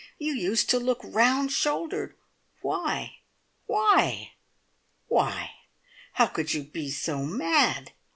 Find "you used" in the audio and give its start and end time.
0.17-0.67